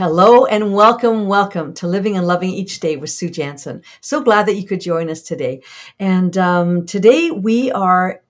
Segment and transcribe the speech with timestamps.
[0.00, 3.82] Hello and welcome, welcome to Living and Loving Each Day with Sue Jansen.
[4.00, 5.60] So glad that you could join us today.
[5.98, 8.22] And um, today we are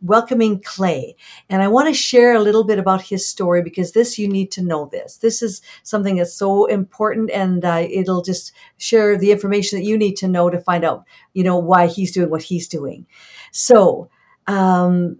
[0.00, 1.16] welcoming Clay.
[1.50, 4.52] And I want to share a little bit about his story because this, you need
[4.52, 5.16] to know this.
[5.16, 9.98] This is something that's so important and uh, it'll just share the information that you
[9.98, 11.04] need to know to find out,
[11.34, 13.08] you know, why he's doing what he's doing.
[13.50, 14.08] So,
[14.46, 15.18] um,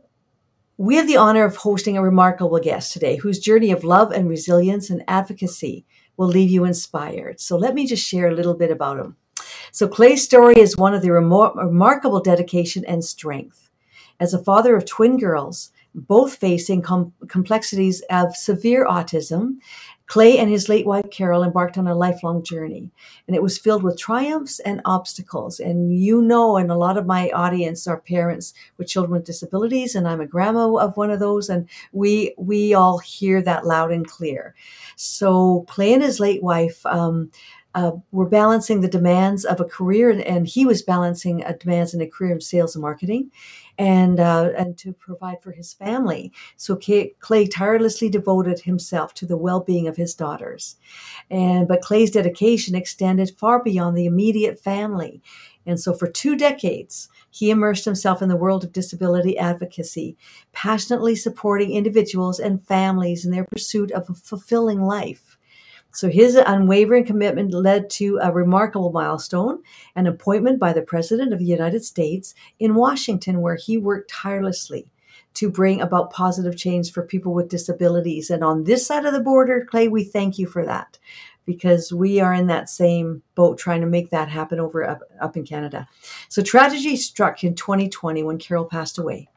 [0.80, 4.28] we have the honor of hosting a remarkable guest today whose journey of love and
[4.28, 5.84] resilience and advocacy
[6.16, 7.40] will leave you inspired.
[7.40, 9.16] So let me just share a little bit about him.
[9.72, 13.70] So Clay's story is one of the remor- remarkable dedication and strength.
[14.20, 19.56] As a father of twin girls, both facing com- complexities of severe autism
[20.08, 22.90] Clay and his late wife Carole embarked on a lifelong journey,
[23.26, 25.60] and it was filled with triumphs and obstacles.
[25.60, 29.94] And you know, and a lot of my audience are parents with children with disabilities,
[29.94, 33.92] and I'm a grandma of one of those, and we we all hear that loud
[33.92, 34.54] and clear.
[34.96, 36.84] So Clay and his late wife.
[36.86, 37.30] Um,
[37.74, 41.94] uh, were balancing the demands of a career, and, and he was balancing a demands
[41.94, 43.30] in a career in sales and marketing,
[43.78, 46.32] and uh, and to provide for his family.
[46.56, 46.78] So
[47.20, 50.76] Clay tirelessly devoted himself to the well-being of his daughters,
[51.30, 55.22] and but Clay's dedication extended far beyond the immediate family,
[55.64, 57.08] and so for two decades.
[57.30, 60.16] He immersed himself in the world of disability advocacy,
[60.52, 65.37] passionately supporting individuals and families in their pursuit of a fulfilling life.
[65.92, 69.62] So his unwavering commitment led to a remarkable milestone,
[69.96, 74.86] an appointment by the President of the United States in Washington, where he worked tirelessly
[75.34, 78.30] to bring about positive change for people with disabilities.
[78.30, 80.98] And on this side of the border, Clay, we thank you for that
[81.46, 85.36] because we are in that same boat trying to make that happen over up, up
[85.36, 85.88] in Canada.
[86.28, 89.28] So tragedy struck in 2020 when Carole passed away,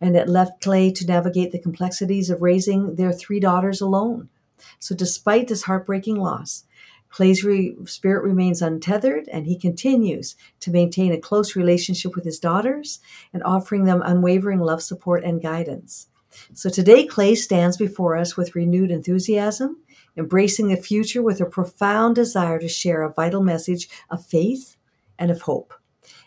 [0.00, 4.30] and it left Clay to navigate the complexities of raising their three daughters alone.
[4.78, 6.64] So, despite this heartbreaking loss,
[7.10, 12.38] Clay's re- spirit remains untethered and he continues to maintain a close relationship with his
[12.38, 13.00] daughters
[13.32, 16.08] and offering them unwavering love, support, and guidance.
[16.52, 19.78] So today, Clay stands before us with renewed enthusiasm,
[20.16, 24.76] embracing the future with a profound desire to share a vital message of faith
[25.18, 25.72] and of hope.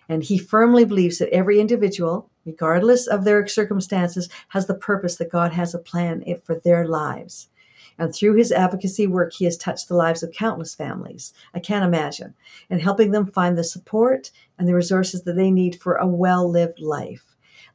[0.09, 5.31] And he firmly believes that every individual, regardless of their circumstances, has the purpose that
[5.31, 7.47] God has a plan for their lives.
[8.01, 11.33] And through his advocacy work, he has touched the lives of countless families.
[11.53, 12.33] I can't imagine.
[12.67, 16.49] And helping them find the support and the resources that they need for a well
[16.49, 17.23] lived life.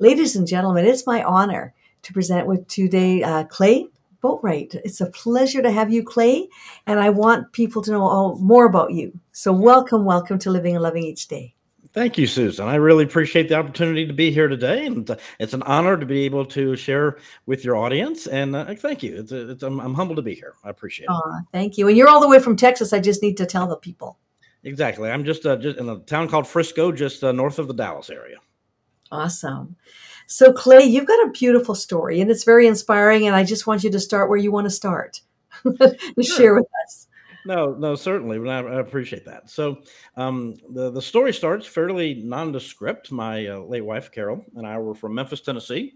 [0.01, 3.87] Ladies and gentlemen, it's my honor to present with today uh, Clay
[4.21, 4.75] Boatright.
[4.85, 6.49] It's a pleasure to have you, Clay,
[6.89, 9.21] and I want people to know all, more about you.
[9.31, 11.56] So, welcome, welcome to Living and Loving Each Day.
[11.97, 12.69] Thank you, Susan.
[12.69, 16.05] I really appreciate the opportunity to be here today, and uh, it's an honor to
[16.05, 18.27] be able to share with your audience.
[18.27, 19.17] And uh, thank you.
[19.17, 20.53] It's, it's, I'm, I'm, humbled to be here.
[20.63, 21.45] I appreciate it.
[21.53, 21.89] thank you.
[21.89, 22.93] And you're all the way from Texas.
[22.93, 24.19] I just need to tell the people.
[24.63, 25.11] Exactly.
[25.11, 28.11] I'm just uh, just in a town called Frisco, just uh, north of the Dallas
[28.11, 28.37] area.
[29.11, 29.75] Awesome.
[30.27, 33.27] So, Clay, you've got a beautiful story, and it's very inspiring.
[33.27, 35.23] And I just want you to start where you want to start.
[36.21, 37.06] Share with us.
[37.47, 38.39] No, no, certainly.
[38.51, 39.49] I, I appreciate that.
[39.49, 39.79] So,
[40.17, 43.13] um, the the story starts fairly nondescript.
[43.13, 45.95] My uh, late wife Carole and I were from Memphis, Tennessee.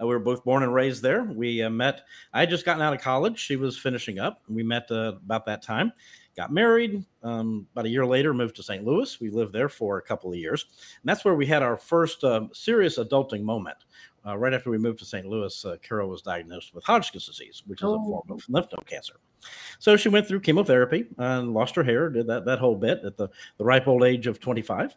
[0.00, 1.24] Uh, we were both born and raised there.
[1.24, 2.02] We uh, met.
[2.32, 3.38] I had just gotten out of college.
[3.40, 4.42] She was finishing up.
[4.48, 5.92] We met uh, about that time.
[6.36, 7.04] Got married.
[7.24, 8.84] Um, about a year later, moved to St.
[8.84, 9.20] Louis.
[9.20, 12.22] We lived there for a couple of years, and that's where we had our first
[12.22, 13.78] uh, serious adulting moment
[14.26, 15.26] uh, right after we moved to St.
[15.26, 17.94] Louis, uh, Carole was diagnosed with Hodgkin's disease, which is oh.
[17.94, 19.14] a form of lymph node cancer.
[19.78, 23.16] So she went through chemotherapy and lost her hair, did that that whole bit at
[23.16, 23.28] the,
[23.58, 24.94] the ripe old age of 25.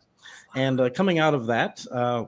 [0.55, 2.25] And uh, coming out of that, uh,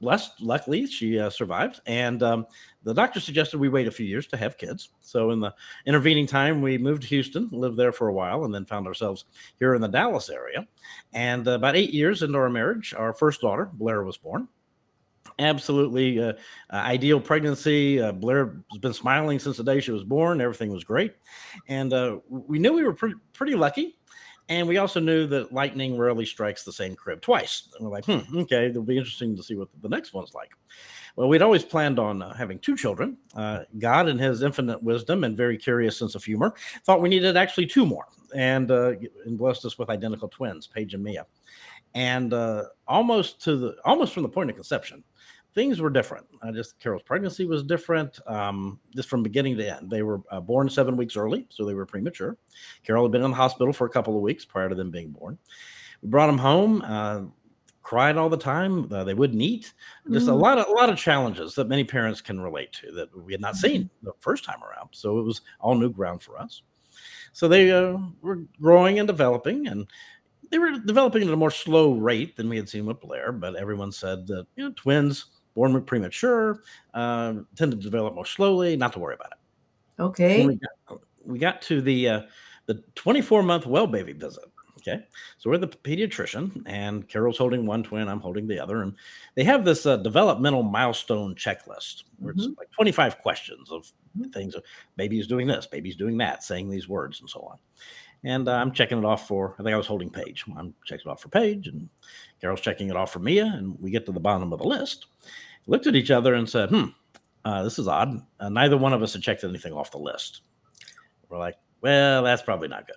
[0.00, 1.80] less luckily, she uh, survived.
[1.86, 2.46] And um,
[2.84, 4.90] the doctor suggested we wait a few years to have kids.
[5.00, 5.54] So in the
[5.86, 9.24] intervening time, we moved to Houston, lived there for a while, and then found ourselves
[9.58, 10.66] here in the Dallas area.
[11.14, 14.48] And uh, about eight years into our marriage, our first daughter, Blair, was born
[15.38, 16.32] absolutely uh,
[16.70, 18.00] uh, ideal pregnancy.
[18.00, 20.40] Uh, Blair has been smiling since the day she was born.
[20.40, 21.14] Everything was great,
[21.68, 23.94] and uh, we knew we were pretty, pretty lucky.
[24.50, 27.68] And we also knew that lightning rarely strikes the same crib twice.
[27.74, 30.52] And we're like, hmm, okay, it'll be interesting to see what the next one's like.
[31.16, 33.18] Well, we'd always planned on uh, having two children.
[33.34, 37.36] Uh, God, in His infinite wisdom and very curious sense of humor, thought we needed
[37.36, 41.26] actually two more, and, and blessed us with identical twins, Paige and Mia
[41.94, 45.02] and uh, almost to the almost from the point of conception
[45.58, 46.24] things were different.
[46.40, 49.90] I just Carole's pregnancy was different, um, just from beginning to end.
[49.90, 52.36] They were uh, born seven weeks early, so they were premature.
[52.86, 55.10] Carole had been in the hospital for a couple of weeks prior to them being
[55.10, 55.36] born.
[56.00, 56.82] We brought them home.
[56.86, 57.22] Uh,
[57.82, 58.92] cried all the time.
[58.92, 59.72] Uh, they wouldn't eat.
[60.12, 60.30] Just mm.
[60.30, 63.32] a lot of a lot of challenges that many parents can relate to that we
[63.32, 64.06] had not seen mm-hmm.
[64.06, 64.90] the first time around.
[64.92, 66.62] So it was all new ground for us.
[67.32, 69.88] So they uh, were growing and developing, and
[70.52, 73.32] they were developing at a more slow rate than we had seen with Blair.
[73.32, 75.26] But everyone said that you know twins
[75.58, 76.62] born premature
[76.94, 78.76] uh, tend to develop more slowly.
[78.76, 80.02] Not to worry about it.
[80.02, 80.46] Okay.
[80.46, 82.22] We got, we got, to the uh,
[82.66, 84.44] the 24 month well baby visit.
[84.76, 85.02] Okay,
[85.38, 88.94] so we're the pediatrician, and Carole's holding one twin, I'm holding the other, and
[89.34, 92.50] they have this uh, developmental milestone checklist where mm-hmm.
[92.50, 94.30] it's like 25 questions of mm-hmm.
[94.30, 94.54] things.
[94.96, 97.58] Baby's doing this, baby's doing that, saying these words, and so on.
[98.24, 99.54] And uh, I'm checking it off for.
[99.58, 100.44] I think I was holding Paige.
[100.56, 101.88] I'm checking it off for Paige, and
[102.40, 105.06] Carole's checking it off for Mia, and we get to the bottom of the list.
[105.68, 106.86] Looked at each other and said, "Hmm,
[107.44, 108.20] uh, this is odd.
[108.40, 110.40] Uh, neither one of us had checked anything off the list."
[111.28, 112.96] We're like, "Well, that's probably not good."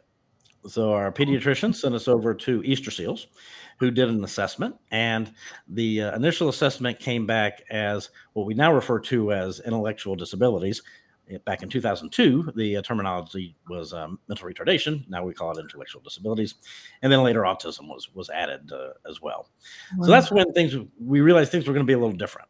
[0.67, 3.27] So our pediatrician sent us over to Easter Seals,
[3.79, 5.33] who did an assessment, and
[5.67, 10.81] the uh, initial assessment came back as what we now refer to as intellectual disabilities.
[11.45, 15.07] Back in 2002, the uh, terminology was um, mental retardation.
[15.09, 16.55] Now we call it intellectual disabilities,
[17.01, 19.49] and then later autism was was added uh, as well.
[19.97, 20.05] Wow.
[20.05, 22.49] So that's when things we realized things were going to be a little different,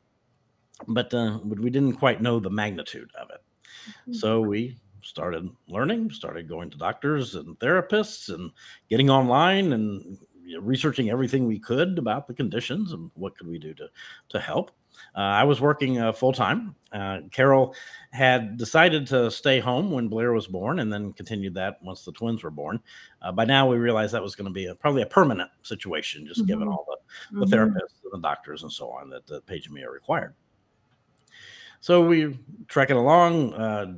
[0.88, 3.42] but uh, but we didn't quite know the magnitude of it.
[3.89, 4.13] Mm-hmm.
[4.13, 8.51] So we started learning, started going to doctors and therapists and
[8.89, 10.18] getting online and
[10.60, 13.88] researching everything we could about the conditions and what could we do to
[14.30, 14.72] to help.
[15.16, 16.75] Uh, I was working uh, full time.
[16.92, 17.74] Uh, Carole
[18.12, 22.12] had decided to stay home when Blair was born, and then continued that once the
[22.12, 22.80] twins were born.
[23.22, 26.28] Uh, by now, we realized that was going to be a, probably a permanent situation,
[26.28, 26.48] just mm-hmm.
[26.48, 27.54] given all the, the mm-hmm.
[27.54, 30.36] therapists and the doctors and so on that, that Paige and me are required.
[31.81, 32.33] So we're
[32.68, 33.94] trekking along, uh,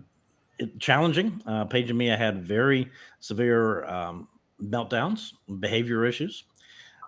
[0.80, 1.42] challenging.
[1.46, 2.90] Uh, Paige and Mia had very
[3.20, 4.28] severe um,
[4.62, 6.46] meltdowns, behavior issues.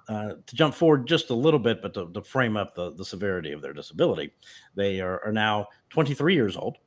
[0.08, 3.04] Uh, to jump forward just a little bit, but to, to frame up the, the
[3.04, 4.32] severity of their disability,
[4.76, 6.78] they are, are now 23 years old.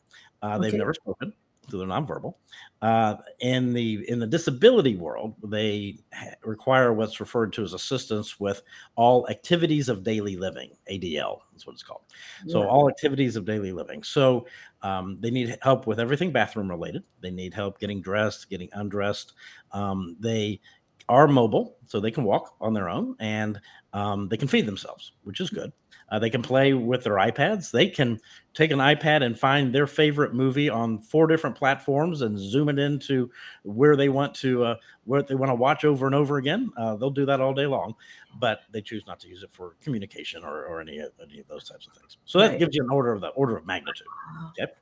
[0.40, 0.62] Uh, okay.
[0.62, 1.32] They've never spoken
[1.70, 2.34] so they're nonverbal.
[2.80, 5.98] Uh, in the in the disability world, they
[6.42, 8.62] require what's referred to as assistance with
[8.94, 10.70] all activities of daily living.
[10.90, 12.02] ADL is what it's called.
[12.44, 12.52] Yeah.
[12.52, 14.02] So all activities of daily living.
[14.02, 14.46] So
[14.82, 17.02] um, they need help with everything bathroom related.
[17.20, 19.34] They need help getting dressed, getting undressed.
[19.72, 20.60] Um, they
[21.08, 23.60] are mobile, so they can walk on their own and
[23.92, 25.72] um, they can feed themselves, which is good.
[26.10, 27.70] Uh, they can play with their iPads.
[27.70, 28.19] They can
[28.55, 32.78] take an iPad and find their favorite movie on four different platforms and zoom it
[32.78, 33.31] into
[33.62, 34.75] where they want to uh,
[35.05, 36.70] where they want to watch over and over again.
[36.76, 37.94] Uh, they'll do that all day long,
[38.40, 41.49] but they choose not to use it for communication or, or any of, any of
[41.49, 42.16] those types of things.
[42.25, 42.58] So that right.
[42.58, 44.06] gives you an order of the order of magnitude.
[44.50, 44.72] Okay.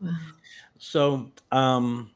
[0.00, 0.12] Wow.
[0.78, 2.10] So um,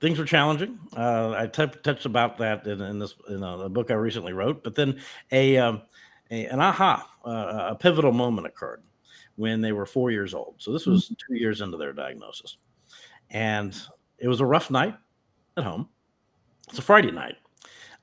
[0.00, 0.78] things were challenging.
[0.96, 4.32] Uh, I t- touched about that in, in this in a, a, book I recently
[4.34, 5.00] wrote, but then
[5.32, 5.82] a um,
[6.34, 8.82] a, an aha, uh, a pivotal moment occurred
[9.36, 10.56] when they were four years old.
[10.58, 11.14] So this was mm-hmm.
[11.26, 12.58] two years into their diagnosis.
[13.30, 13.76] And
[14.18, 14.96] it was a rough night
[15.56, 15.88] at home.
[16.68, 17.36] It's a Friday night.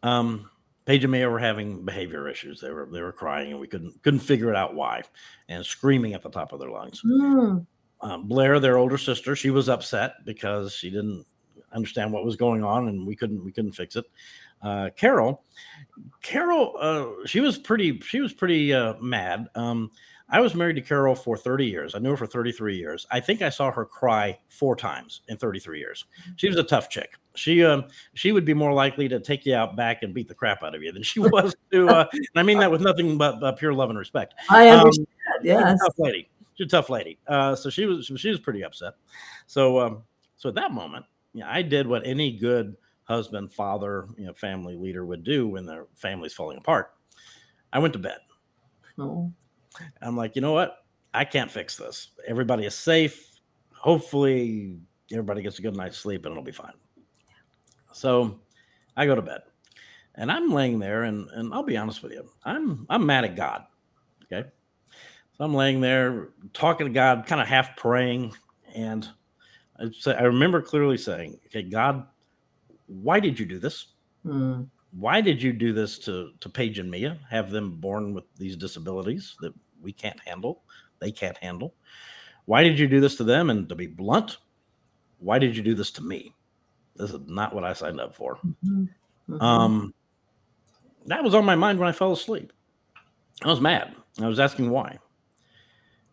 [0.04, 0.50] Um,
[0.86, 2.60] Paige and Mia were having behavior issues.
[2.60, 5.04] They were they were crying, and we couldn't couldn't figure it out why,
[5.48, 7.02] and screaming at the top of their lungs.
[7.06, 7.66] Mm.
[8.02, 11.26] Um, Blair, their older sister, she was upset because she didn't
[11.72, 14.06] understand what was going on, and we couldn't we couldn't fix it
[14.62, 15.44] uh, Carole.
[16.22, 18.00] Carole, uh, she was pretty.
[18.00, 19.48] She was pretty uh, mad.
[19.56, 19.92] Um,
[20.32, 21.94] I was married to Carole for 30 years.
[21.94, 23.06] I knew her for 33 years.
[23.12, 26.06] I think I saw her cry four times in 33 years.
[26.38, 27.16] She was a tough chick.
[27.36, 30.34] She um, she would be more likely to take you out back and beat the
[30.34, 31.88] crap out of you than she was to.
[31.88, 34.34] Uh, and I mean that with nothing but pure love and respect.
[34.50, 35.08] I understand.
[35.36, 36.30] Um, yes, tough lady.
[36.56, 37.20] She's a tough lady.
[37.28, 38.94] Uh, so she was she was pretty upset.
[39.48, 40.04] So um,
[40.38, 44.76] so at that moment, yeah, I did what any good husband, father, you know, family
[44.76, 46.94] leader would do when their family's falling apart.
[47.74, 48.20] I went to bed.
[48.98, 49.32] Oh.
[50.02, 50.78] I'm like, you know what?
[51.14, 52.10] I can't fix this.
[52.28, 53.40] Everybody is safe.
[53.74, 54.78] Hopefully,
[55.12, 56.74] everybody gets a good night's sleep and it'll be fine.
[57.94, 58.40] So
[58.96, 59.42] I go to bed
[60.16, 63.36] and I'm laying there and, and I'll be honest with you, I'm I'm mad at
[63.36, 63.66] God.
[64.26, 64.48] Okay.
[65.38, 68.34] So I'm laying there talking to God, kind of half praying,
[68.76, 69.08] and
[69.80, 72.06] I, say, I remember clearly saying, Okay, God,
[72.92, 73.88] why did you do this?
[74.26, 74.68] Mm.
[74.92, 77.18] Why did you do this to to Paige and Mia?
[77.30, 80.64] Have them born with these disabilities that we can't handle,
[81.00, 81.74] they can't handle.
[82.46, 83.50] Why did you do this to them?
[83.50, 84.38] And to be blunt,
[85.20, 86.34] why did you do this to me?
[86.96, 88.36] This is not what I signed up for.
[88.38, 88.84] Mm-hmm.
[89.30, 89.42] Mm-hmm.
[89.42, 89.94] Um,
[91.06, 92.52] that was on my mind when I fell asleep.
[93.44, 93.96] I was mad.
[94.20, 95.00] I was asking why.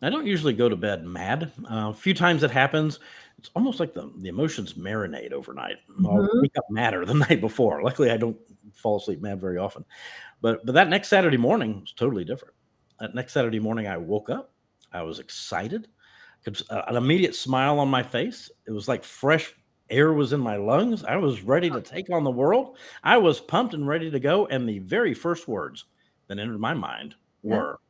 [0.01, 1.51] I don't usually go to bed mad.
[1.65, 3.01] Uh, a few times it happens
[3.39, 5.77] it's almost like the, the emotions marinate overnight.
[5.91, 6.07] Mm-hmm.
[6.07, 7.83] I'll wake up madder the night before.
[7.83, 8.37] Luckily, I don't
[8.75, 9.85] fall asleep mad very often.
[10.41, 12.55] But but that next Saturday morning was totally different.
[13.01, 14.53] That next Saturday morning, I woke up.
[14.93, 15.89] I was excited.
[16.71, 18.51] An immediate smile on my face.
[18.67, 19.53] It was like fresh
[19.91, 21.05] air was in my lungs.
[21.05, 22.79] I was ready to take on the world.
[23.05, 24.47] I was pumped and ready to go.
[24.47, 25.85] And the very first words
[26.27, 27.57] that entered my mind Yeah.
[27.57, 27.81] were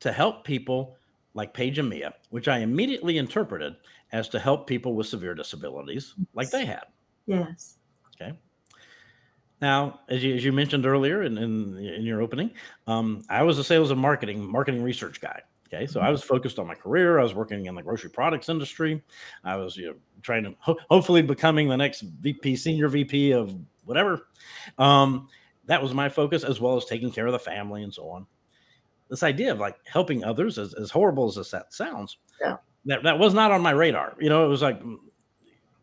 [0.00, 0.96] to help people
[1.40, 3.74] like Paige and Mia, which I immediately interpreted
[4.12, 6.84] as to help people with severe disabilities like they had.
[7.24, 7.78] Yes.
[8.14, 8.38] Okay.
[9.62, 12.50] Now, as you, as you mentioned earlier in, in, in your opening,
[12.86, 15.40] um, I was a sales and marketing marketing research guy.
[15.72, 17.18] Okay, so I was focused on my career.
[17.18, 19.02] I was working in the grocery products industry.
[19.42, 23.56] I was you know, trying to ho- hopefully becoming the next VP, senior VP of
[23.86, 24.26] whatever.
[24.76, 25.28] Um,
[25.64, 28.26] that was my focus, as well as taking care of the family and so on.
[29.10, 32.56] This idea of like helping others, as, as horrible as this that sounds, Yeah.
[32.86, 34.14] that, that was not on my radar.
[34.18, 34.96] You know, it was like mm,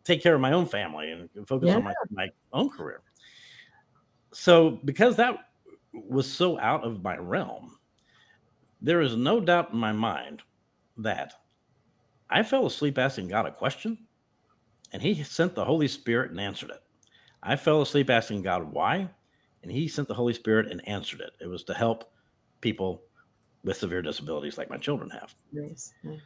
[0.04, 3.02] take care of my own family and focus on my, my own career.
[4.34, 5.38] So, because that
[5.94, 7.78] was so out of my realm,
[8.82, 10.42] there is no doubt in my mind
[10.98, 11.34] that
[12.30, 13.98] I fell asleep asking God a question
[14.94, 16.82] and He sent the Holy Spirit and answered it.
[17.44, 19.10] I fell asleep asking God why,
[19.64, 21.32] and He sent the Holy Spirit and answered it.
[21.42, 22.12] It was to help
[22.62, 23.04] people
[23.68, 25.36] with severe disabilities like my children have.
[25.52, 25.94] Nice.
[26.02, 26.20] nice.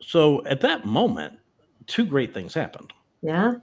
[0.00, 1.38] So, at that moment,
[1.86, 2.92] two great things happened.
[3.22, 3.54] Yeah.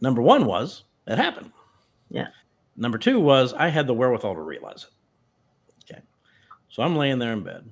[0.00, 1.52] Number one was it happened.
[2.10, 2.28] Yeah.
[2.76, 5.92] Number two was I had the wherewithal to realize it.
[5.92, 6.02] Okay.
[6.70, 7.68] So I'm laying there in bed,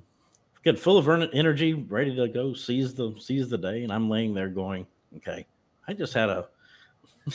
[0.63, 4.33] get full of energy, ready to go seize the seize the day, and I'm laying
[4.33, 4.85] there going,
[5.17, 5.45] okay,
[5.87, 6.47] I just had a.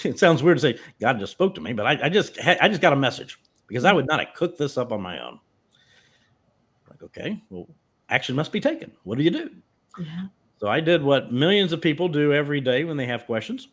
[0.05, 2.59] It sounds weird to say God just spoke to me, but I, I just had,
[2.59, 3.97] I just got a message because I mm.
[3.97, 5.39] would not have cooked this up on my own.
[7.07, 7.69] Okay, well,
[8.09, 8.91] action must be taken.
[9.05, 9.51] What do you do?
[9.99, 10.27] Yeah.
[10.59, 13.69] So I did what millions of people do every day when they have questions.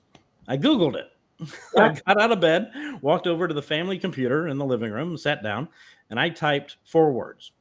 [0.47, 1.09] I Googled it.
[1.77, 2.71] I got out of bed,
[3.01, 5.67] walked over to the family computer in the living room, sat down,
[6.09, 7.51] and I typed four words.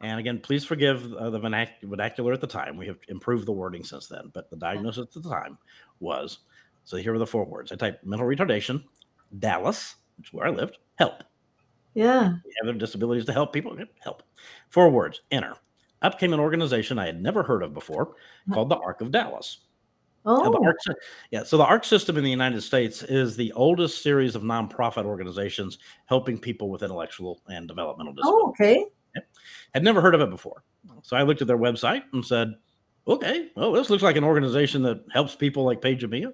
[0.00, 2.76] And again, please forgive uh, the vernacular at the time.
[2.76, 5.58] We have improved the wording since then, but the diagnosis at the time
[6.00, 6.38] was
[6.84, 7.72] so here were the four words.
[7.72, 8.84] I typed mental retardation,
[9.38, 11.24] Dallas, which is where I lived, help.
[11.94, 12.34] Yeah.
[12.64, 14.22] Have disabilities to help people, help.
[14.70, 15.54] Four words, enter.
[16.02, 18.14] Up came an organization I had never heard of before
[18.52, 19.60] called the Arc of Dallas.
[20.26, 20.64] Now, the Oh.
[20.64, 20.78] ARC,
[21.30, 21.42] yeah.
[21.44, 25.78] So the ARC system in the United States is the oldest series of nonprofit organizations
[26.06, 28.44] helping people with intellectual and developmental disabilities.
[28.48, 28.52] Oh.
[28.58, 28.92] disabilities.
[29.16, 29.26] Okay.
[29.74, 30.62] Had never heard of it before.
[31.02, 32.54] So I looked at their website and said,
[33.06, 36.32] okay, well, this looks like an organization that helps people like Paige and Mia.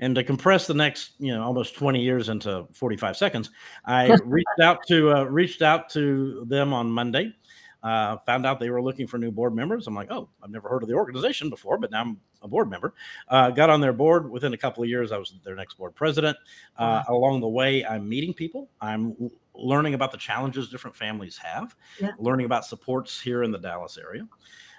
[0.00, 3.50] And to compress the next, you know, almost 20 years into 45 seconds,
[3.84, 7.34] I reached out to uh, reached out to them on Monday.
[7.82, 9.86] Uh, found out they were looking for new board members.
[9.86, 12.68] I'm like, oh, I've never heard of the organization before, but now I'm a board
[12.68, 12.94] member.
[13.28, 15.12] Uh, got on their board within a couple of years.
[15.12, 16.36] I was their next board president.
[16.76, 18.68] Uh, along the way, I'm meeting people.
[18.80, 21.76] I'm l- learning about the challenges different families have.
[22.00, 22.12] Yeah.
[22.18, 24.26] Learning about supports here in the Dallas area.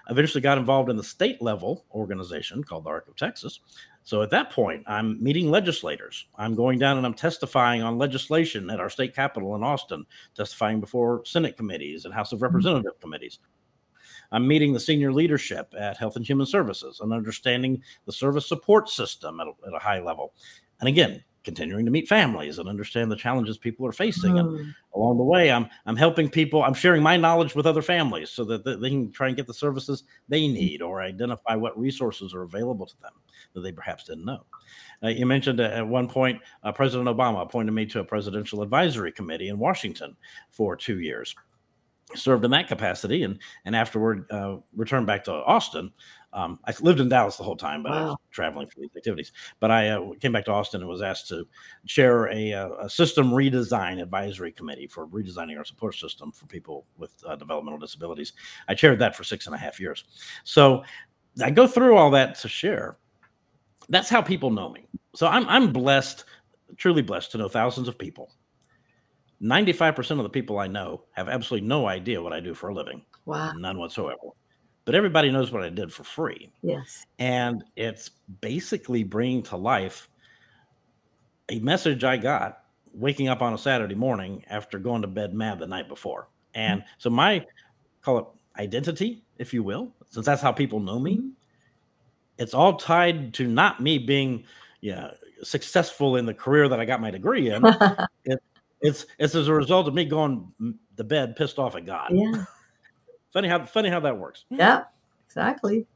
[0.08, 3.60] Eventually, got involved in the state level organization called the Arc of Texas.
[4.02, 6.26] So at that point, I'm meeting legislators.
[6.36, 10.04] I'm going down and I'm testifying on legislation at our state capitol in Austin,
[10.34, 12.44] testifying before Senate committees and House of mm-hmm.
[12.44, 13.38] Representative committees.
[14.32, 18.88] I'm meeting the senior leadership at Health and Human Services and understanding the service support
[18.88, 20.34] system at a, at a high level.
[20.80, 24.38] And again, continuing to meet families and understand the challenges people are facing.
[24.38, 24.70] And Hmm.
[24.94, 26.62] along the way, I'm I'm helping people.
[26.62, 29.54] I'm sharing my knowledge with other families so that they can try and get the
[29.54, 33.12] services they need or identify what resources are available to them
[33.54, 34.44] that they perhaps didn't know.
[35.02, 38.62] Uh, you mentioned at at one point uh, President Obama appointed me to a presidential
[38.62, 40.16] advisory committee in Washington
[40.50, 41.34] for two years.
[42.16, 45.92] Served in that capacity, and and afterward uh, returned back to Austin.
[46.32, 49.32] Um, I lived in Dallas the whole time, but I was traveling for these activities.
[49.58, 51.46] But I uh, came back to Austin and was asked to
[51.86, 56.86] chair a, uh, a system redesign advisory committee for redesigning our support system for people
[56.98, 58.32] with uh, developmental disabilities.
[58.68, 60.04] I chaired that for six and a half years.
[60.44, 60.84] So
[61.42, 62.98] I go through all that to share.
[63.88, 64.86] That's how people know me.
[65.16, 66.24] So I'm I'm blessed,
[66.76, 68.30] truly blessed to know thousands of people.
[69.42, 72.74] 95% of the people I know have absolutely no idea what I do for a
[72.74, 73.52] living, Wow.
[73.56, 74.18] none whatsoever.
[74.84, 76.50] But everybody knows what I did for free.
[76.62, 77.06] Yes.
[77.18, 78.10] And it's
[78.40, 80.08] basically bringing to life
[81.48, 85.58] a message I got waking up on a Saturday morning after going to bed mad
[85.58, 86.28] the night before.
[86.54, 87.44] And so my
[88.02, 88.24] call it
[88.58, 91.30] identity, if you will, since that's how people know me, Mhm.
[92.38, 94.44] it's all tied to not me being
[94.80, 95.10] yeah,
[95.42, 97.62] successful in the career that I got my degree in.
[98.80, 100.50] it's it's as a result of me going
[100.96, 102.10] to bed pissed off at God.
[102.12, 102.44] yeah.
[103.32, 104.44] Funny how funny how that works.
[104.50, 104.84] Yeah.
[105.26, 105.86] Exactly.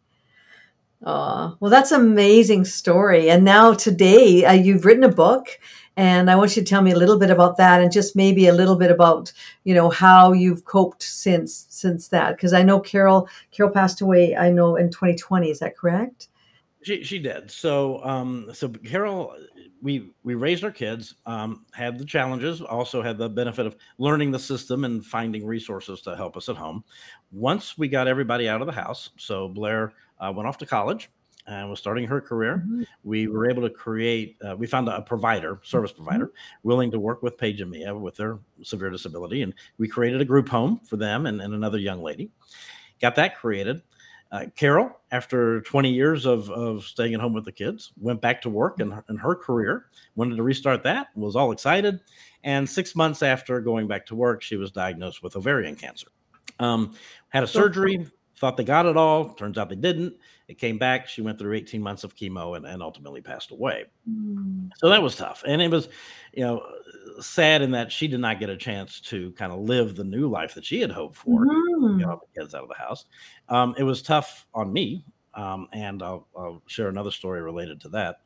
[1.05, 3.29] Uh, well, that's an amazing story.
[3.29, 5.49] And now today, uh, you've written a book,
[5.97, 8.47] and I want you to tell me a little bit about that, and just maybe
[8.47, 9.33] a little bit about
[9.65, 12.37] you know how you've coped since since that.
[12.37, 14.37] Because I know Carole Carole passed away.
[14.37, 15.51] I know in 2020.
[15.51, 16.29] Is that correct?
[16.83, 17.51] She she did.
[17.51, 19.35] So um so Carole
[19.85, 24.31] we we raised our kids, um, had the challenges, also had the benefit of learning
[24.31, 26.83] the system and finding resources to help us at home.
[27.31, 31.11] Once we got everybody out of the house, so Blair uh, went off to college
[31.47, 32.65] and was starting her career.
[32.65, 32.85] Mm-hmm.
[33.03, 36.05] We were able to create, uh, we found a provider, service mm-hmm.
[36.05, 36.69] provider, mm-hmm.
[36.69, 39.43] willing to work with Paige and Mia with their severe disability.
[39.43, 42.31] And we created a group home for them and, and another young lady.
[43.03, 43.83] Got that created.
[44.35, 48.43] Uh, Carole, after 20 years of, of staying at home with the kids, went back
[48.43, 49.87] to work in, in her career,
[50.17, 52.01] wanted to restart that, was all excited.
[52.43, 56.09] And six months after going back to work, she was diagnosed with ovarian cancer.
[56.59, 56.97] Um,
[57.29, 59.29] had a surgery, thought they got it all.
[59.35, 60.15] Turns out they didn't.
[60.49, 61.07] It came back.
[61.09, 63.85] She went through 18 months of chemo and, and ultimately passed away.
[64.11, 64.69] Mm.
[64.79, 65.45] So that was tough.
[65.47, 65.89] And it was,
[66.33, 66.61] you know,
[67.21, 70.29] sad in that she did not get a chance to kind of live the new
[70.29, 71.74] life that she had hoped for, mm-hmm.
[71.99, 73.05] Get all the kids out of the house.
[73.49, 75.05] Um, it was tough on me.
[75.35, 78.21] Um, and I'll, I'll, share another story related to that.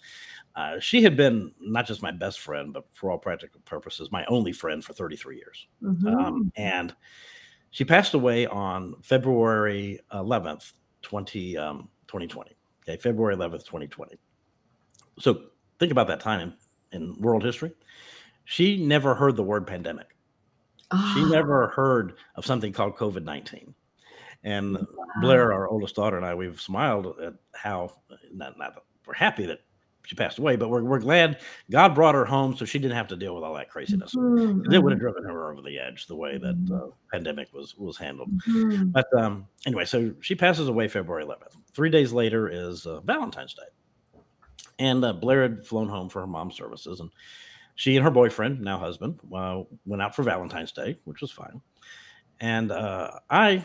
[0.55, 4.27] Uh, she had been not just my best friend, but for all practical purposes, my
[4.27, 5.67] only friend for 33 years.
[5.83, 6.07] Mm-hmm.
[6.07, 6.95] Um, and
[7.71, 10.73] she passed away on February 11th,
[11.03, 12.57] 20, um, 2020.
[12.87, 14.17] Okay, February 11th, 2020.
[15.19, 15.45] So
[15.79, 16.55] think about that time
[16.93, 17.73] in, in world history.
[18.45, 20.15] She never heard the word pandemic.
[20.91, 21.13] Oh.
[21.15, 21.29] She ah.
[21.29, 23.75] never heard of something called COVID 19.
[24.45, 25.07] And wow.
[25.21, 27.93] Blair, our oldest daughter, and I, we've smiled at how,
[28.33, 29.61] not, not we're happy that
[30.09, 31.39] she passed away, but we're, we're glad
[31.71, 34.15] God brought her home so she didn't have to deal with all that craziness.
[34.15, 34.73] Mm-hmm.
[34.73, 36.75] It would have driven her over the edge the way that mm-hmm.
[36.75, 38.31] uh, pandemic was was handled.
[38.49, 38.87] Mm-hmm.
[38.87, 41.57] But um, anyway, so she passes away February 11th.
[41.75, 44.23] Three days later is uh, Valentine's Day,
[44.79, 47.11] and uh, Blair had flown home for her mom's services, and
[47.79, 51.61] she and her boyfriend, now husband, uh, went out for Valentine's Day, which was fine.
[52.41, 53.65] And uh, I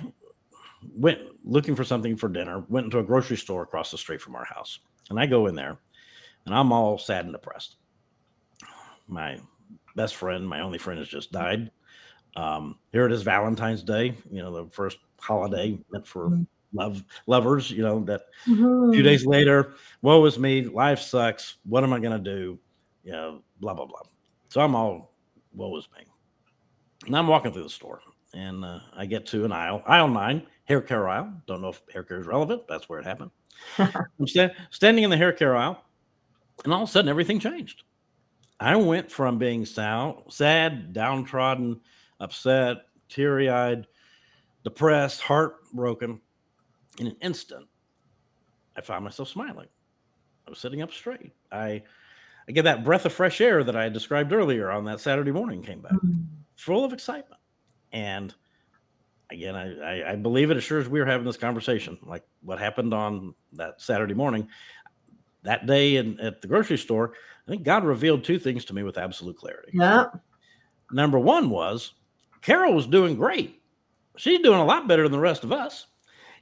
[0.96, 2.64] went looking for something for dinner.
[2.70, 4.78] Went into a grocery store across the street from our house,
[5.10, 5.80] and I go in there
[6.46, 7.78] and I'm all sad and depressed.
[9.08, 9.40] My
[9.96, 11.72] best friend, my only friend, has just died.
[12.36, 14.16] Um, here it is, Valentine's Day.
[14.32, 16.44] You know, the first holiday meant for mm-hmm.
[16.72, 17.72] love lovers.
[17.72, 18.90] You know that mm-hmm.
[18.90, 19.74] a few days later,
[20.04, 20.66] woe is me.
[20.66, 21.56] Life sucks.
[21.66, 22.60] What am I gonna do?
[23.04, 24.02] You know, blah blah blah.
[24.50, 25.14] So I'm all
[25.54, 26.06] woe is me.
[27.06, 28.02] And I'm walking through the store,
[28.34, 31.34] and uh, I get to an aisle, aisle nine, hair care aisle.
[31.48, 32.64] Don't know if hair care is relevant.
[32.68, 33.32] That's where it happened.
[33.78, 35.84] I'm st- standing in the hair care aisle
[36.64, 37.84] and all of a sudden, everything changed.
[38.60, 41.82] I went from being sad, downtrodden,
[42.20, 42.78] upset,
[43.10, 43.88] teary eyed,
[44.64, 46.22] depressed, heartbroken.
[47.00, 47.68] In an instant,
[48.78, 49.68] I found myself smiling.
[50.48, 51.34] I was sitting up straight.
[51.52, 51.84] I,
[52.48, 55.80] Get that breath of fresh air that I described earlier on that Saturday morning came
[55.80, 56.24] back, mm-hmm.
[56.56, 57.40] full of excitement.
[57.94, 58.34] And
[59.30, 62.24] again, I, I, I, believe it as sure as we were having this conversation, like
[62.42, 64.48] what happened on that Saturday morning
[65.44, 67.14] that day in, at the grocery store,
[67.48, 69.72] I think God revealed two things to me with absolute clarity.
[69.74, 70.06] Yeah.
[70.92, 71.94] Number one was
[72.42, 73.62] Carole was doing great.
[74.18, 75.88] She's doing a lot better than the rest of us.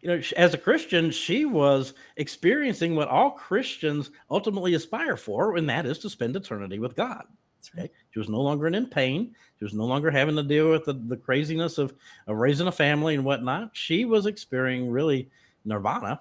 [0.01, 5.69] You know, as a Christian, she was experiencing what all Christians ultimately aspire for, and
[5.69, 7.23] that is to spend eternity with God.
[7.77, 7.91] Okay.
[8.09, 9.35] She was no longer in pain.
[9.59, 11.93] She was no longer having to deal with the, the craziness of,
[12.25, 13.69] of raising a family and whatnot.
[13.73, 15.29] She was experiencing really
[15.65, 16.19] nirvana,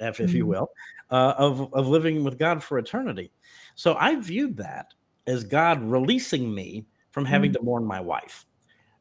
[0.00, 0.50] if, if you mm-hmm.
[0.50, 0.70] will,
[1.10, 3.30] uh, of, of living with God for eternity.
[3.76, 4.94] So I viewed that
[5.28, 7.60] as God releasing me from having mm-hmm.
[7.60, 8.44] to mourn my wife.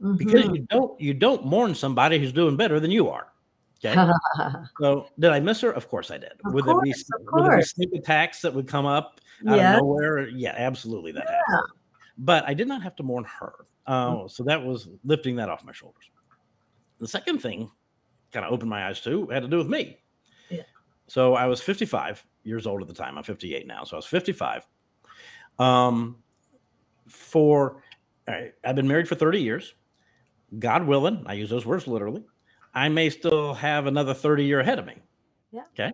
[0.02, 0.18] Mm-hmm.
[0.18, 3.28] Because you don't you don't mourn somebody who's doing better than you are.
[3.84, 4.12] Okay.
[4.80, 5.72] so did I miss her?
[5.72, 6.34] Of course I did.
[6.46, 9.58] Of would, course, there be, would there be sneak attacks that would come up out
[9.58, 9.74] yeah.
[9.74, 10.28] of nowhere?
[10.30, 11.38] Yeah, absolutely that yeah.
[11.50, 11.80] happened.
[12.18, 13.54] But I did not have to mourn her.
[13.88, 14.28] Uh, mm-hmm.
[14.28, 16.12] So that was lifting that off my shoulders.
[17.00, 17.72] The second thing
[18.32, 19.98] kind of opened my eyes to had to do with me.
[21.12, 23.18] So I was 55 years old at the time.
[23.18, 23.84] I'm 58 now.
[23.84, 24.66] So I was 55.
[25.60, 26.24] Um,
[27.10, 27.84] for
[28.26, 29.74] right, I've been married for 30 years.
[30.58, 32.24] God willing, I use those words literally.
[32.74, 34.96] I may still have another 30 year ahead of me.
[35.52, 35.64] Yeah.
[35.74, 35.92] Okay.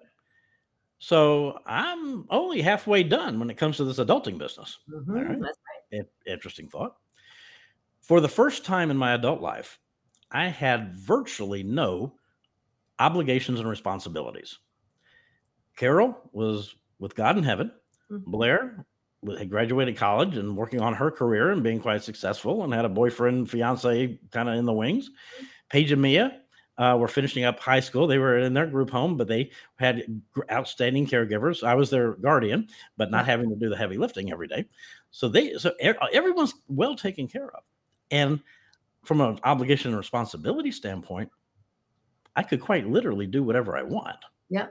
[0.99, 4.79] So I'm only halfway done when it comes to this adulting business.
[4.91, 5.39] Mm-hmm, right.
[5.39, 5.59] That's
[5.91, 6.05] right.
[6.25, 6.95] Interesting thought.
[8.01, 9.79] For the first time in my adult life,
[10.31, 12.13] I had virtually no
[12.99, 14.57] obligations and responsibilities.
[15.75, 17.71] Carole was with God in heaven.
[18.11, 18.31] Mm-hmm.
[18.31, 18.85] Blair
[19.37, 22.89] had graduated college and working on her career and being quite successful and had a
[22.89, 25.09] boyfriend, fiance kind of in the wings.
[25.69, 26.41] Paige and Mia
[26.77, 28.07] uh, were finishing up high school.
[28.07, 30.03] They were in their group home, but they had
[30.51, 31.63] outstanding caregivers.
[31.63, 34.65] I was their guardian, but not having to do the heavy lifting every day.
[35.11, 37.63] So they, so everyone's well taken care of.
[38.11, 38.39] And
[39.03, 41.31] from an obligation and responsibility standpoint,
[42.35, 44.17] I could quite literally do whatever I want.
[44.49, 44.67] Yeah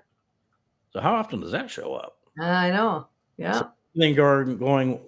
[0.93, 2.19] So how often does that show up?
[2.41, 3.09] I know.
[3.37, 3.53] Yeah.
[3.53, 5.01] So then going, going.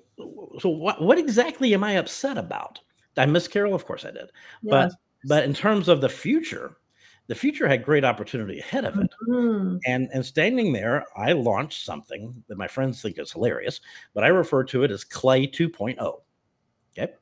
[0.59, 1.01] So what?
[1.01, 2.81] What exactly am I upset about?
[3.17, 3.75] I miss Carole?
[3.75, 4.31] Of course I did.
[4.63, 4.93] But
[5.25, 6.77] but in terms of the future,
[7.29, 9.11] the future had great opportunity ahead of it.
[9.29, 9.77] Mm-hmm.
[9.87, 13.81] And and standing there, I launched something that my friends think is hilarious,
[14.15, 15.99] but I refer to it as Clay 2.0.
[16.99, 17.13] Okay.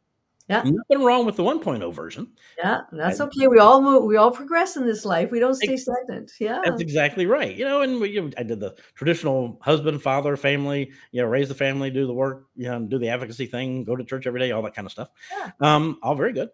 [0.48, 0.62] Yeah.
[0.64, 2.28] Nothing wrong with the 1.0 version.
[2.56, 3.48] Yeah, that's I- okay.
[3.48, 4.04] We all move.
[4.04, 5.32] We all progress in this life.
[5.32, 6.32] We don't stay stagnant.
[6.38, 6.60] Yeah.
[6.64, 7.54] That's exactly right.
[7.56, 11.26] You know, and we, you know, I did the traditional husband, father, family, you know,
[11.26, 14.28] raise the family, do the work, you know, do the advocacy thing, go to church
[14.28, 15.10] every day, all that kind of stuff.
[15.36, 15.50] Yeah.
[15.60, 16.50] Um, all very good.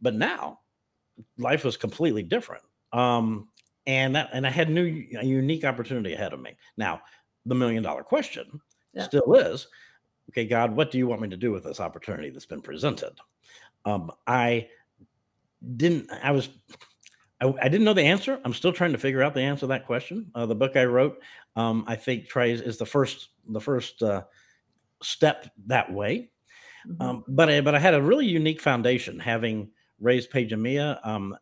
[0.00, 0.60] But now
[1.36, 2.62] life was completely different.
[2.92, 3.48] Um,
[3.86, 6.56] and that and I had new a unique opportunity ahead of me.
[6.76, 7.02] Now,
[7.46, 8.60] the million dollar question
[8.94, 9.04] Yeah.
[9.04, 9.66] still is,
[10.30, 13.14] okay, God, what do you want me to do with this opportunity that's been presented?
[13.84, 14.68] Um, I
[15.76, 16.48] didn't I was
[17.40, 18.40] I, I didn't know the answer.
[18.44, 20.30] I'm still trying to figure out the answer to that question.
[20.34, 21.20] Uh, the book I wrote,
[21.56, 24.22] um, I think, tries is the first the first uh,
[25.02, 26.30] step that way.
[26.86, 27.02] Mhm.
[27.02, 31.00] Um, but I, but I had a really unique foundation having raised Paige and Mia.
[31.02, 31.36] Um,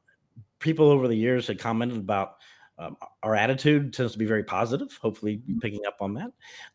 [0.61, 2.37] people over the years had commented about
[2.79, 4.97] um, our attitude tends to be very positive.
[5.03, 6.31] Hopefully, picking up on that.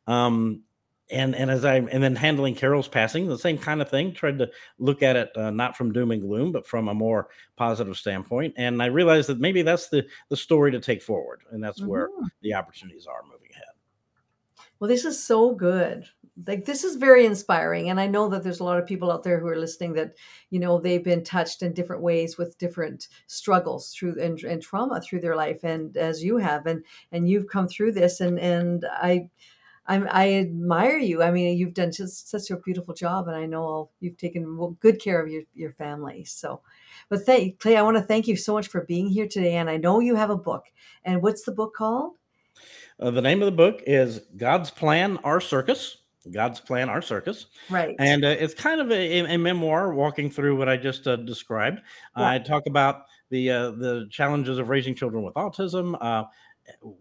[0.06, 0.62] Um,
[1.12, 4.14] and and as I and then handling Carole's passing, the same kind of thing.
[4.14, 7.30] Tried to look at it uh, not from doom and gloom, but from a more
[7.58, 8.56] positive standpoint.
[8.58, 12.10] And I realized that maybe that's the the story to take forward, and that's where
[12.10, 12.30] Mhm.
[12.42, 13.66] the opportunities are moving ahead.
[14.80, 16.06] Well, this is so good.
[16.46, 19.24] Like this is very inspiring, and I know that there's a lot of people out
[19.24, 20.16] there who are listening that
[20.50, 25.00] you know they've been touched in different ways with different struggles through and, and trauma
[25.00, 28.86] through their life, and as you have, and and you've come through this, and and
[28.92, 29.30] I.
[29.88, 31.22] I'm, I admire you.
[31.22, 35.00] I mean, you've done just such a beautiful job, and I know you've taken good
[35.00, 36.24] care of your, your family.
[36.24, 36.62] So,
[37.08, 39.58] but thank Clay, I want to thank you so much for being here today.
[39.58, 40.66] And I know you have a book.
[41.04, 42.14] And what's the book called?
[43.00, 45.98] Uh, the name of the book is God's Plan, Our Circus.
[46.32, 47.48] God's Plan, Our Circus.
[47.70, 47.96] Right.
[48.00, 51.82] And uh, it's kind of a, a memoir walking through what I just uh, described.
[52.18, 52.30] Yeah.
[52.30, 56.26] I talk about the uh, the challenges of raising children with autism, uh,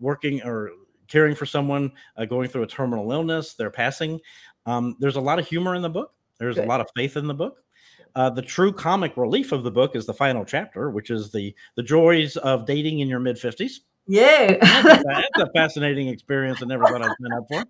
[0.00, 0.70] working or
[1.08, 4.20] caring for someone uh, going through a terminal illness, their passing.
[4.66, 6.12] Um, there's a lot of humor in the book.
[6.38, 6.64] There's Good.
[6.64, 7.58] a lot of faith in the book.
[8.16, 11.54] Uh, the true comic relief of the book is the final chapter, which is the
[11.76, 13.80] the joys of dating in your mid fifties.
[14.06, 14.58] Yay.
[14.62, 16.62] That's a fascinating experience.
[16.62, 17.64] I never thought I'd sign up for.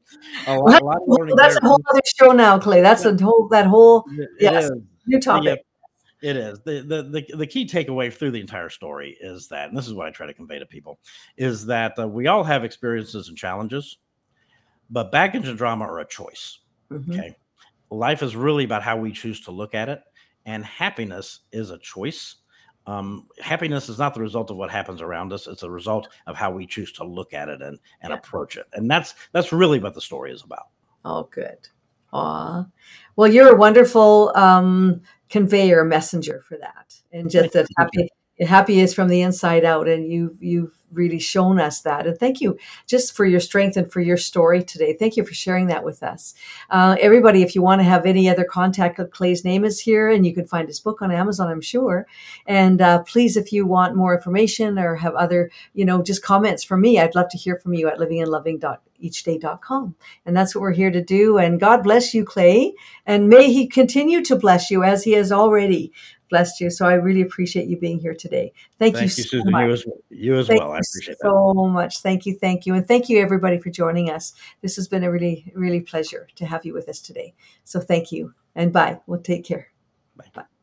[0.49, 2.81] A lot, a lot of Well, that's a whole other show now, Clay.
[2.81, 4.65] That's a whole that whole It- yes.
[4.65, 4.71] is.
[5.07, 5.45] new topic.
[5.45, 5.59] Yep.
[6.23, 6.59] It is.
[6.65, 9.93] The, the the the key takeaway through the entire story is that, and this is
[9.95, 10.99] what I try to convey to people,
[11.37, 13.99] is that uh, we all have experiences and challenges,
[14.91, 16.61] but baggage and drama are a choice.
[16.91, 17.11] Mhm.
[17.13, 17.37] Okay.
[17.91, 20.01] Life is really about how we choose to look at it,
[20.47, 22.37] and happiness is a choice.
[22.87, 26.37] Um, happiness is not the result of what happens around us; it's a result of
[26.37, 28.17] how we choose to look at it and and Yeah.
[28.17, 28.67] approach it.
[28.75, 30.69] And that's that's really what the story is about.
[31.05, 31.69] Oh, good.
[32.13, 32.67] Aw.
[33.17, 38.09] Well, you're a wonderful um, conveyor messenger for that, and just that happy
[38.41, 42.07] happy is from the inside out, and you've you've really shown us that.
[42.07, 44.95] And thank you just for your strength and for your story today.
[44.95, 46.35] Thank you for sharing that with us,
[46.71, 47.43] uh, everybody.
[47.43, 50.47] If you want to have any other contact, Clay's name is here, and you can
[50.47, 52.07] find his book on Amazon, I'm sure.
[52.47, 56.63] And uh, please, if you want more information or have other, you know, just comments
[56.63, 59.95] from me, I'd love to hear from you at livingandloving.eachday.com.
[60.27, 61.39] And that's what we're here to do.
[61.39, 62.75] And God bless you, Clay.
[63.07, 65.93] And may He continue to bless you as He has already
[66.35, 66.69] blessed you.
[66.69, 68.53] So I really appreciate you being here today.
[68.81, 69.53] Thank, Thank you you, so Susan.
[69.53, 69.63] much.
[69.63, 70.73] You as you as Thank well.
[70.73, 71.31] I you appreciate that.
[71.31, 72.01] so much.
[72.01, 72.35] Thank you.
[72.35, 72.75] Thank you.
[72.75, 74.33] And thank you, everybody, for joining us.
[74.61, 77.35] This has been a really, really pleasure to have you with us today.
[77.63, 78.35] So thank you.
[78.57, 78.99] And bye.
[79.07, 79.69] We'll take care.
[80.17, 80.31] Bye.
[80.35, 80.54] Bye.